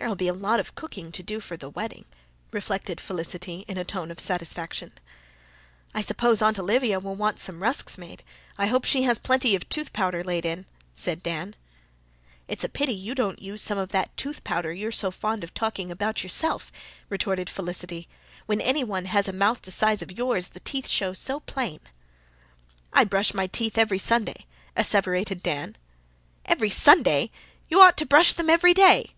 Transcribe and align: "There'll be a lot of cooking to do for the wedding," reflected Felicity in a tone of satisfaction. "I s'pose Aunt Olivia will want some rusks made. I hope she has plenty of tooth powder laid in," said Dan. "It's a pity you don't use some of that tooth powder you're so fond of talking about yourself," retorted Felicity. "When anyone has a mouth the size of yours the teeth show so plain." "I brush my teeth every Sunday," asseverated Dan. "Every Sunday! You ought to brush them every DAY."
"There'll 0.00 0.16
be 0.16 0.28
a 0.28 0.32
lot 0.32 0.58
of 0.60 0.74
cooking 0.74 1.12
to 1.12 1.22
do 1.22 1.40
for 1.40 1.58
the 1.58 1.68
wedding," 1.68 2.06
reflected 2.52 2.98
Felicity 3.02 3.66
in 3.68 3.76
a 3.76 3.84
tone 3.84 4.10
of 4.10 4.18
satisfaction. 4.18 4.92
"I 5.92 6.00
s'pose 6.00 6.40
Aunt 6.40 6.58
Olivia 6.58 6.98
will 6.98 7.14
want 7.16 7.38
some 7.38 7.62
rusks 7.62 7.98
made. 7.98 8.22
I 8.56 8.68
hope 8.68 8.86
she 8.86 9.02
has 9.02 9.18
plenty 9.18 9.54
of 9.54 9.68
tooth 9.68 9.92
powder 9.92 10.24
laid 10.24 10.46
in," 10.46 10.64
said 10.94 11.22
Dan. 11.22 11.54
"It's 12.48 12.64
a 12.64 12.68
pity 12.70 12.94
you 12.94 13.14
don't 13.14 13.42
use 13.42 13.60
some 13.60 13.76
of 13.76 13.90
that 13.90 14.16
tooth 14.16 14.42
powder 14.42 14.72
you're 14.72 14.90
so 14.90 15.10
fond 15.10 15.44
of 15.44 15.52
talking 15.52 15.90
about 15.90 16.22
yourself," 16.22 16.72
retorted 17.10 17.50
Felicity. 17.50 18.08
"When 18.46 18.62
anyone 18.62 19.04
has 19.04 19.28
a 19.28 19.34
mouth 19.34 19.60
the 19.60 19.70
size 19.70 20.00
of 20.00 20.16
yours 20.16 20.48
the 20.48 20.60
teeth 20.60 20.88
show 20.88 21.12
so 21.12 21.40
plain." 21.40 21.80
"I 22.90 23.04
brush 23.04 23.34
my 23.34 23.48
teeth 23.48 23.76
every 23.76 23.98
Sunday," 23.98 24.46
asseverated 24.74 25.42
Dan. 25.42 25.76
"Every 26.46 26.70
Sunday! 26.70 27.30
You 27.68 27.82
ought 27.82 27.98
to 27.98 28.06
brush 28.06 28.32
them 28.32 28.48
every 28.48 28.72
DAY." 28.72 29.10